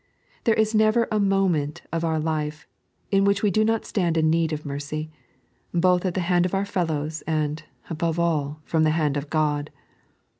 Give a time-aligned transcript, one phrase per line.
[0.45, 2.65] There is never a moment of our life
[3.11, 5.11] in which we do not stand in need of mercy,
[5.75, 9.69] both at the hands of onr fellows, and, above all, &om the hand of God.